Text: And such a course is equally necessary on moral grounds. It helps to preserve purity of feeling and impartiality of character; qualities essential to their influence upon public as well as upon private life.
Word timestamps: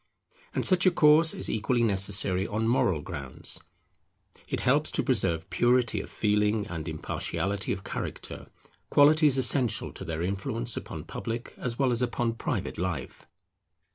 And 0.55 0.65
such 0.65 0.87
a 0.87 0.89
course 0.89 1.31
is 1.31 1.47
equally 1.47 1.83
necessary 1.83 2.47
on 2.47 2.67
moral 2.67 3.03
grounds. 3.03 3.61
It 4.47 4.61
helps 4.61 4.89
to 4.93 5.03
preserve 5.03 5.47
purity 5.51 6.01
of 6.01 6.09
feeling 6.09 6.65
and 6.65 6.87
impartiality 6.87 7.71
of 7.71 7.83
character; 7.83 8.47
qualities 8.89 9.37
essential 9.37 9.91
to 9.93 10.03
their 10.03 10.23
influence 10.23 10.75
upon 10.75 11.03
public 11.03 11.53
as 11.55 11.77
well 11.77 11.91
as 11.91 12.01
upon 12.01 12.33
private 12.33 12.79
life. 12.79 13.27